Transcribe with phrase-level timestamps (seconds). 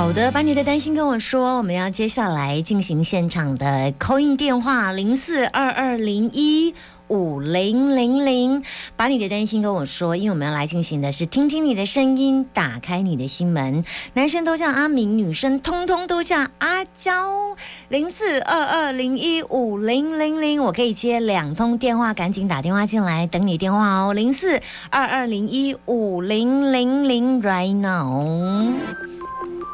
[0.00, 6.74] 好的，把你的担心跟我说，我们要接下来进行现场的 coin 电话零四二二零一
[7.08, 8.64] 五零零零，
[8.96, 13.84] 把你的担心跟我说，因为我们要来进行的是听听你的声音，打开你的心门。
[14.14, 17.54] 男生都叫阿明，女生通通都叫阿娇。
[17.90, 24.14] 零四二二零一五零零零，我可以接两通电话，赶紧打电话进来，等你电话哦。
[24.14, 28.72] 零四二二零一五零零零，right now。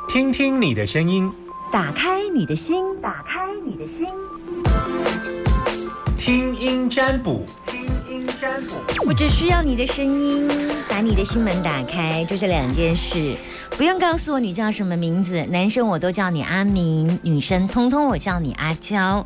[0.08, 1.30] 听听你的声音，
[1.70, 4.06] 打开你的心，打开你的心，
[6.16, 8.74] 听音占卜，听音占卜。
[9.04, 10.48] 我只需要你的声音，
[10.88, 13.34] 把你的心门打开，就这两件事。
[13.70, 19.24] 不用告诉我你叫什么名字，男生我都叫你阿明，女生通通我叫你阿娇。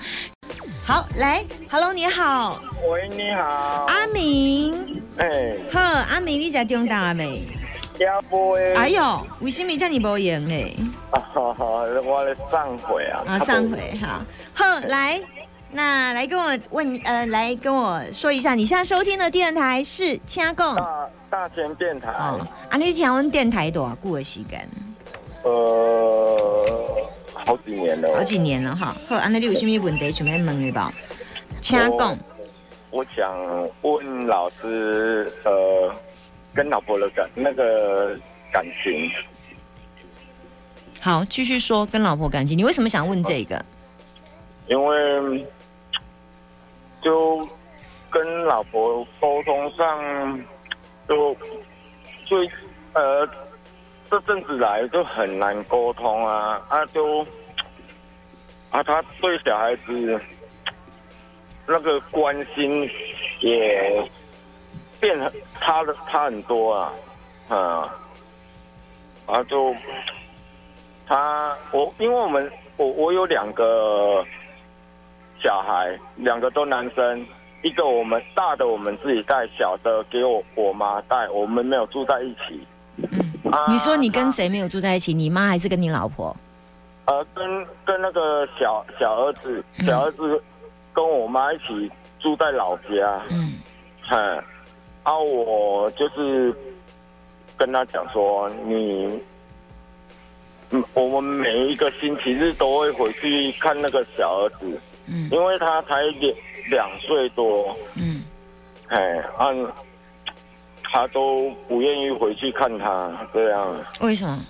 [0.84, 2.60] 好，来，Hello，你好，
[2.91, 7.42] 喂，你好，阿明，哎，好，阿明，你在中大没？
[8.76, 10.74] 哎呦，为什么叫你无赢嘞？
[11.10, 11.64] 啊哈哈，
[12.02, 15.20] 我咧上回啊，啊，上回哈，好，来，
[15.70, 24.66] 那来跟我问，呃，来跟我说一下，你现在收听的电台是掐共大大千电台，哦，啊，你听阮电台多久的时间？
[25.42, 28.96] 呃，好几年了，好几年了哈。
[29.08, 30.90] 好，安那你有什么问题想要问的吧？
[31.60, 32.16] 请讲。
[32.90, 33.30] 我想
[33.82, 35.94] 问老师，呃。
[36.54, 38.18] 跟老婆的感那个
[38.52, 39.10] 感情，
[41.00, 42.58] 好，继续说跟老婆感情。
[42.58, 43.64] 你为什么想问这个？
[44.66, 45.46] 因为
[47.02, 47.48] 就
[48.10, 50.44] 跟老婆沟通上，
[51.08, 51.36] 就
[52.26, 52.50] 最
[52.94, 53.28] 呃
[54.10, 57.24] 这阵子来就很难沟通啊啊就
[58.70, 60.20] 啊他对小孩子
[61.66, 62.91] 那个关心
[63.41, 64.10] 也。
[65.00, 66.93] 变很差的差很多啊，
[67.49, 67.88] 嗯，
[69.27, 69.75] 啊就
[71.06, 74.25] 他我因为我们我我有两个
[75.43, 77.27] 小孩，两个都男生，
[77.62, 82.67] 一个我们大的我们自己带，小的给我我妈带，我们没有住在一起。
[83.44, 85.15] 嗯，你说你跟谁没有住在一起？
[85.15, 86.37] 你妈还是跟你老婆？
[87.06, 90.41] 呃，跟跟那个小小儿子，小儿子
[90.93, 91.91] 跟我妈一起
[92.21, 93.21] 住在老家。
[93.31, 93.59] 嗯，
[94.09, 94.44] 哼。
[95.03, 96.55] 啊，我就是
[97.56, 99.19] 跟他讲说，你，
[100.71, 106.37] 嗯，我们每一个星期日都会回去看那个小儿子，嗯，因为他才两
[106.71, 108.22] 两岁多，嗯，
[108.88, 109.56] 哎，按
[110.83, 114.44] 他都不愿意回去看他，这样，为什么？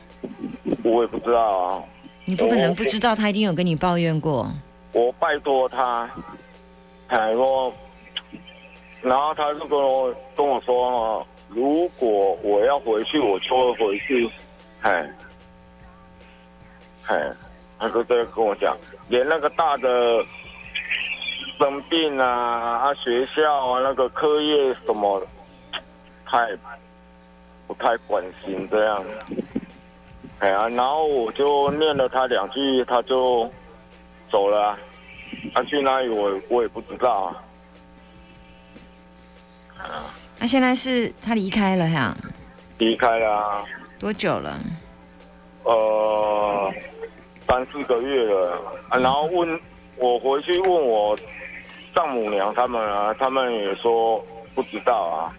[0.82, 1.82] 我也不知道啊。
[2.24, 4.50] 你不可能不知道，他一定有跟你抱怨过。
[4.92, 6.10] 我拜托他，
[7.06, 7.72] 哎，我。
[9.02, 14.30] 然后他就跟我跟我说：“如果我要回去，我就会回去。”
[14.82, 15.10] 哎，
[17.06, 17.30] 哎，
[17.78, 18.76] 他就这样跟我讲，
[19.08, 20.24] 连那个大的
[21.58, 25.22] 生病啊啊，学校啊那个课业什么，
[26.24, 26.56] 太
[27.66, 29.04] 不太关心这样。
[30.38, 33.50] 哎呀，然后我就念了他两句，他就
[34.30, 34.78] 走了。
[35.52, 37.44] 他去哪里，我我也不知道啊。
[40.38, 42.16] 那现在是他离开了呀？
[42.78, 43.64] 离开了。
[43.98, 44.58] 多久了？
[45.64, 46.72] 呃，
[47.46, 48.56] 三四个月了。
[48.88, 49.60] 啊，然后问
[49.96, 51.14] 我回去问我
[51.94, 54.24] 丈母娘他们啊，他们也说
[54.54, 55.36] 不知道啊。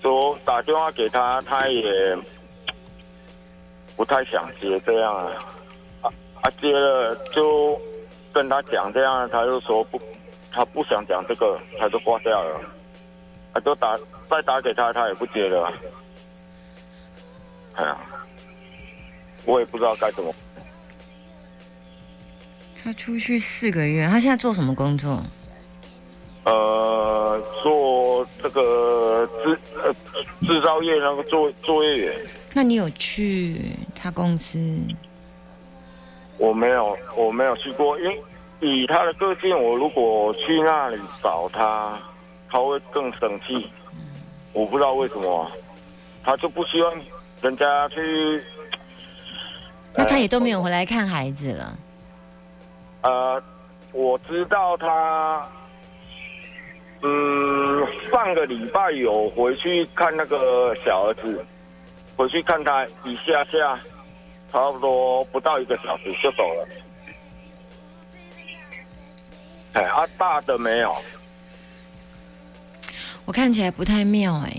[0.00, 2.16] 说打电话给他，他也
[3.96, 5.32] 不太想接这样啊。
[6.02, 6.10] 啊
[6.42, 7.76] 啊，接了就
[8.32, 10.00] 跟他讲这样，他就说不，
[10.52, 12.60] 他不想讲这个，他就挂掉了。
[13.54, 13.96] 他都打
[14.30, 15.72] 再打给他，他也不接了。
[17.74, 17.98] 哎呀，
[19.44, 20.34] 我也不知道该怎么。
[22.82, 25.22] 他出去四个月，他现在做什么工作？
[26.44, 29.92] 呃，做这个制呃
[30.46, 32.16] 制造业那个作作业员。
[32.54, 33.60] 那你有去
[33.94, 34.58] 他公司？
[36.38, 38.10] 我没有，我没有去过，因
[38.60, 41.98] 以他的个性，我如果去那里找他。
[42.50, 43.70] 他会更生气，
[44.52, 45.50] 我不知道为什么，
[46.22, 47.00] 他就不希望
[47.42, 48.42] 人家去。
[49.94, 51.78] 那他也都没有回来看孩子了。
[53.02, 53.42] 呃，
[53.92, 55.48] 我知道他，
[57.02, 61.44] 嗯，上个礼拜有回去看那个小儿子，
[62.16, 63.78] 回去看他一下下，
[64.52, 66.68] 差不多不到一个小时就走了。
[69.74, 70.94] 哎，啊，大的没有。
[73.28, 74.56] 我看起来不太妙哎，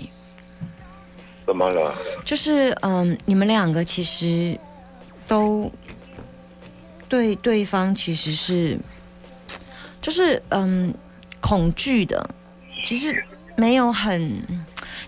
[1.44, 1.92] 怎么了？
[2.24, 4.56] 就是嗯，你们两个其实
[5.26, 5.68] 都
[7.08, 8.78] 对对方其实是
[10.00, 10.94] 就是嗯
[11.40, 12.30] 恐惧的，
[12.84, 13.24] 其实
[13.56, 14.40] 没有很。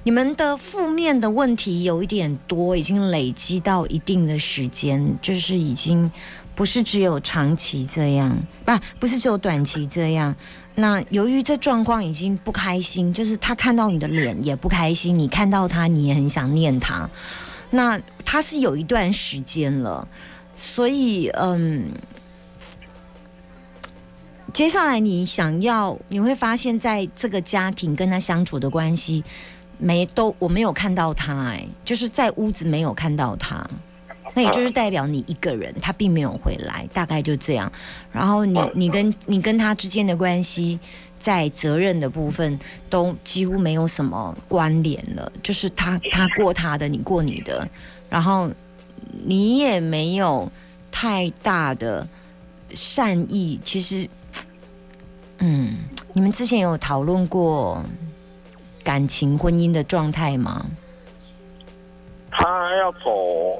[0.04, 6.10] 你们的负面的问题有一点多，已经累积到一定的时间，就是已经
[6.54, 10.34] 不是只有长期这样，不，不是只有短期这样。
[10.74, 17.08] 那由于这状况已经不开心，就是他看到你的脸也不开心，你看到他你也很想念他。
[17.70, 20.06] 那他是有一段时间了，
[20.56, 21.90] 所以嗯，
[24.52, 29.22] 接下来你想要，你会发现在这个家庭跟他相处的关系。
[29.84, 33.68] 没都我没有看到他哎，就是在屋子没有看到他，
[34.32, 37.70] 那也就是代表你一个人，他并没有回来，大概就这样。
[38.12, 40.78] 然后你你跟你跟他之间的关系，
[41.18, 42.56] 在责任的部分
[42.88, 47.68] 都几乎没有什么关联了，就是他他过他的，你过你的，
[48.08, 48.48] 然后
[49.24, 50.48] 你也没有
[50.92, 52.06] 太大的
[52.72, 53.58] 善意。
[53.64, 54.08] 其实，
[55.38, 55.76] 嗯，
[56.12, 57.84] 你们之前有讨论过。
[58.82, 60.66] 感情婚姻的状态吗？
[62.30, 63.56] 他要走，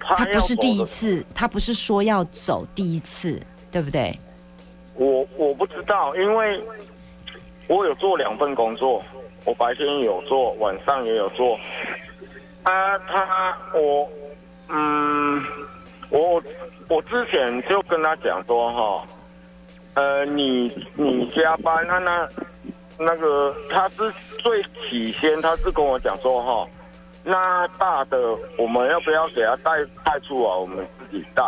[0.00, 3.40] 他不是第一次，他不是说要走第一次，
[3.70, 4.14] 对不对？
[4.94, 6.60] 我我不知道，因为
[7.68, 9.02] 我有做两份工作，
[9.44, 11.56] 我白天有做，晚上也有做。
[12.64, 14.08] 啊，他我
[14.68, 15.42] 嗯，
[16.10, 16.42] 我
[16.88, 19.06] 我之前就跟他讲说哈，
[19.94, 22.28] 呃，你你加班，那那。
[23.00, 24.60] 那个他是最
[24.90, 26.68] 起先，他是跟我讲说哈，
[27.22, 29.70] 那大的我们要不要给他带
[30.04, 30.50] 带出来？
[30.56, 31.44] 我们自己带。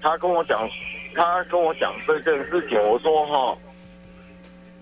[0.00, 0.68] 他跟我讲，
[1.16, 3.58] 他跟我讲这件事情，我说哈，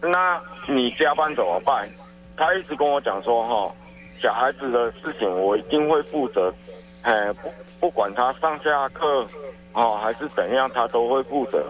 [0.03, 0.39] 那
[0.69, 1.89] 你加班怎么办？
[2.37, 3.75] 他一直跟我讲说哈，
[4.21, 6.53] 小孩子的事情我一定会负责，
[7.03, 7.51] 哎，不
[7.81, 9.27] 不管他上下课
[9.73, 11.65] 哦还是怎样，他都会负责。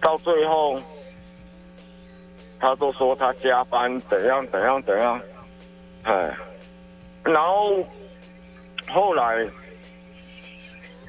[0.00, 0.76] 到最后。
[2.58, 5.20] 他都说他加班怎样怎样怎样，
[6.04, 6.34] 哎，
[7.22, 7.84] 然后
[8.88, 9.46] 后来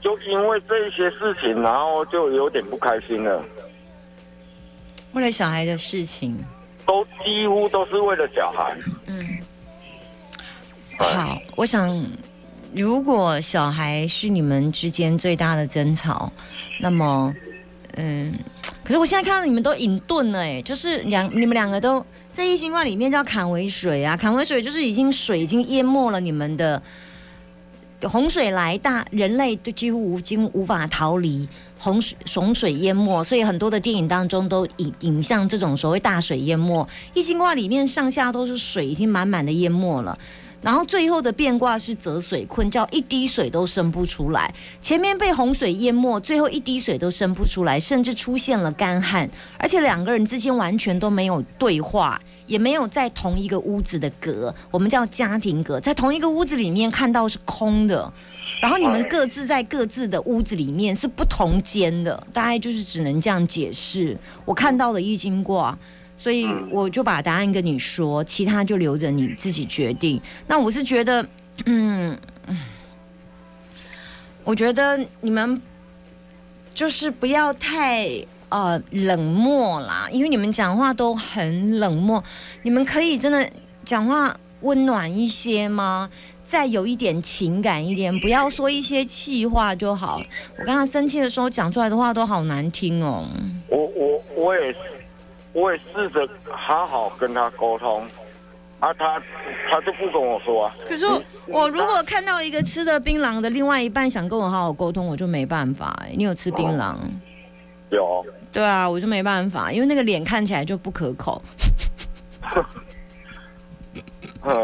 [0.01, 3.43] 就因为这些事情，然后就有点不开心了。
[5.13, 6.37] 为了小孩的事情，
[6.85, 8.77] 都几乎都是为了小孩。
[9.07, 9.39] 嗯，
[10.99, 12.05] 好，我想
[12.75, 16.31] 如果小孩是你们之间最大的争吵，
[16.79, 17.33] 那么，
[17.95, 18.33] 嗯。
[18.87, 26.81] 可是我现在看到你们都隐遁了，哎，就是两你们两个都在易经卦里面叫坎为水啊，坎为水就是已经水已经淹没了你们的
[28.03, 31.45] 洪水来，大人类都几乎无经无法逃离
[31.77, 36.87] 洪水洪水淹没，所以很多的电影当中都影影像这种所谓大水淹没。
[37.13, 40.17] 易经卦里面上下都是水，已经满满的淹没了。
[40.61, 44.53] 然后最后的变卦是泽水困，叫一滴水都生不出来。
[44.81, 58.11] 前面被洪水淹没，最后一滴水都生不出来，甚至出现了干旱，而且两个人之间完全都没有对话，也没有在同一个屋子的隔，我们叫家庭隔，在同一个屋子里面看到是空的，
[58.59, 64.17] 然后你们各自在各自的屋子里面是不同间的，大概就是只能这样解释。
[64.43, 65.77] 我看到的易经卦。
[66.19, 70.19] 所以我就把答案跟你说，其他就留着你自己决定。
[70.47, 71.25] 那我是觉得，
[71.65, 72.17] 嗯，
[74.43, 75.61] 我觉得你们
[76.73, 78.09] 就是不要太
[78.49, 82.21] 呃冷漠啦，因为你们讲话都很冷漠。
[82.63, 83.47] 你们可以真的
[83.85, 86.09] 讲话温暖一些吗？
[86.43, 90.19] 再有一点情感一点，不要说一些气话就好。
[90.57, 93.29] 我刚刚生气的时候讲出来的话都好难听哦。
[93.69, 94.79] 我我我也是。
[95.57, 98.03] 我也试着好好跟他沟通，
[98.79, 99.19] 啊，他
[99.71, 100.75] 他就不跟我说啊。
[100.87, 101.03] 可是
[101.47, 105.99] 我如果看到一个吃的槟榔的另外一半想跟我好好沟通，我就没办法。
[106.15, 106.95] 你有吃槟榔？
[107.89, 108.23] 有。
[108.53, 111.41] 对啊，我就没办法，因为那个脸看起来就不可口。
[114.43, 114.63] 嗯，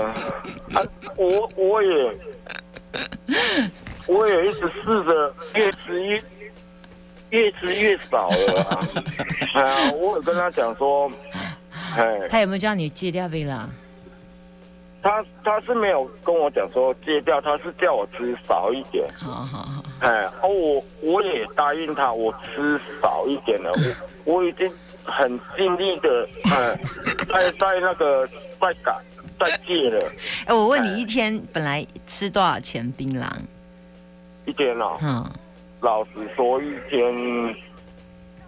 [0.78, 0.84] 啊，
[1.18, 2.18] 我我也
[4.06, 6.24] 我也一直试着越吃越。
[7.34, 8.88] 越吃越少了，
[9.56, 11.12] 哎呀，我有跟他讲说，
[11.98, 13.66] 哎，他有没有叫你戒掉槟榔？
[15.02, 19.10] 他他是没有跟我讲说戒掉，他是叫我吃少一点。
[19.18, 23.74] 好好好，哎，哦，我我也答应他，我吃少一点了，
[24.26, 24.72] 我我已经
[25.04, 26.80] 很尽力的，哎，
[27.28, 28.28] 在在那个
[28.62, 28.96] 在改
[29.40, 30.12] 在戒了。
[30.46, 33.28] 哎，我问你，一天本来吃多少钱槟榔？
[34.46, 35.00] 一天哦。
[35.02, 35.32] 嗯。
[35.84, 37.14] 老实说，一天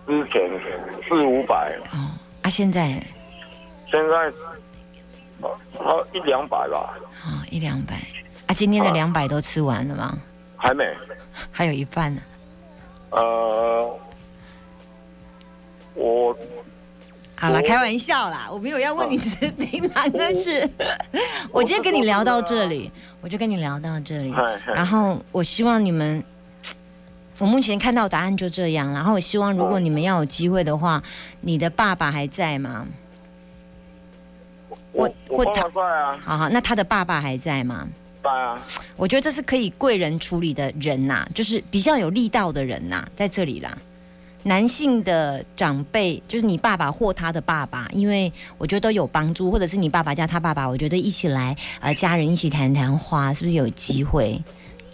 [0.07, 0.49] 之前
[1.07, 2.93] 四五百哦，啊，现在
[3.91, 4.31] 现在
[5.77, 6.97] 呃一两百吧。
[7.25, 7.95] 哦，一两百
[8.47, 10.17] 啊，今天的两百都吃完了吗？
[10.55, 10.85] 还没。
[11.51, 12.21] 还有一半呢。
[13.09, 13.99] 呃，
[15.93, 16.37] 我
[17.35, 20.69] 好了，开玩笑啦，我没有要问你吃槟榔，但 是
[21.51, 22.89] 我今天跟你聊到这里，
[23.19, 24.33] 我就跟你聊到这里。
[24.65, 26.23] 然后我希望你们，
[27.39, 28.91] 我目前看到答案就这样。
[28.91, 31.01] 然后我希望如果你们要有机会的话，
[31.41, 32.85] 你的爸爸还在吗？
[34.91, 37.87] 我我我爸爸在啊，好好，那他的爸爸还在吗？
[38.23, 38.57] 在啊，
[38.95, 43.77] 我觉得这是可以贵人处理的人呐、就是比较有力道的人呐、在这里啦。
[44.43, 54.39] 男性的长辈，就是你爸爸或他的爸爸，因为我觉得都有帮助，或者是你爸爸加他爸爸，我觉得一起来，呃，家人一起谈谈话，是不是有机会？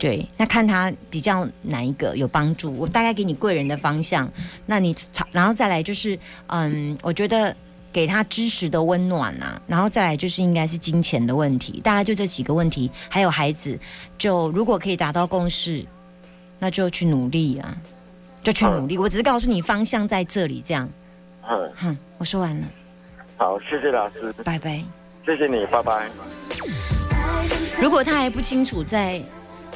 [0.01, 4.27] 对，那看他比较哪一个有帮助，我大概给你贵人的方向，
[4.65, 4.95] 那你
[5.31, 6.17] 然后再来就是，
[6.47, 7.55] 嗯，我觉得
[7.93, 13.79] 给他知识的温暖啊，然后再来就是应该是金钱的问题，大概就这几个问题，还有孩子，
[14.17, 15.85] 就如果可以达到共识，
[16.57, 17.77] 那就去努力啊，
[18.41, 18.97] 就去努力。
[18.97, 20.89] 我只是告诉你方向在这里，这样，
[21.47, 22.67] 嗯，哼，我说完了，
[23.37, 24.83] 好，谢谢老师，拜拜。
[25.23, 26.09] 谢谢你，拜拜。
[27.79, 29.21] 如果他还不清楚，再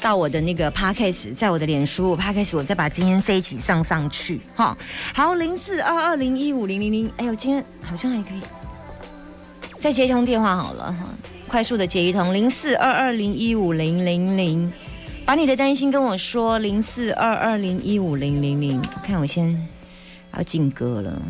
[0.01, 4.77] 到我的那个 podcast，在我的脸书 podcast，我再把今天这一集上上去哈。
[5.13, 8.39] 好，零四二二零一五零零零，哎呦，今天好像还可以
[9.79, 11.09] 再接一通电话好了哈，
[11.47, 14.71] 快速的接一通零四二二零一五零零零，
[15.25, 19.67] 把你的担心跟我说零四二二零一五零零零，看我先
[20.35, 21.21] 要进歌了。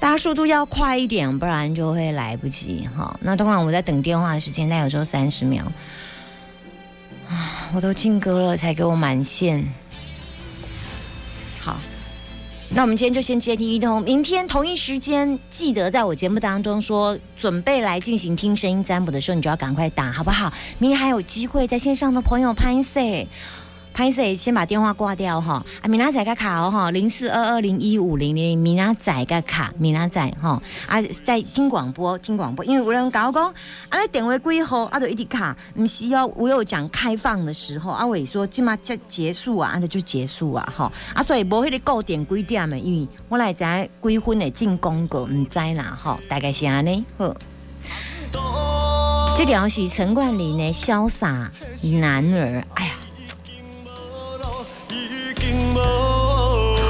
[0.00, 3.18] 大家速度要快一点，不然就会来不及哈。
[3.22, 5.64] 那通常我在等电话的时间，但有时候三十秒，
[7.74, 9.66] 我都进歌了才给我满线。
[11.60, 11.80] 好，
[12.68, 20.52] 那我们今天就先接听一通，明天同一时间记得在我节目当中说准备来进行听声音占卜的时候，你就要赶快打，好不好？
[20.78, 23.00] 明天还有机会在线上的朋友拍摄。
[23.94, 33.54] 拍摄先把电话挂掉哈，啊，米拉仔个卡哦哈，零四二二零一五零零，米拉仔个卡，米拉仔哈，啊，在听广播，听广播，因为有人搞讲，啊，
[33.92, 43.64] 那电话几号，啊，就一直卡，唔需要我有讲开放的时候，啊，伟说今嘛结结束啊，啊，就结束啊，哈，啊，所以无迄个固定几点的，因为我来知
[44.02, 47.32] 几分的进广告，唔知啦，哈，大概是安尼，好。
[49.36, 51.50] 这条是陈冠霖的潇洒
[52.00, 52.92] 男儿，哎呀。